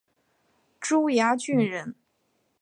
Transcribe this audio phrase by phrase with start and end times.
[0.79, 1.93] 珠崖郡人。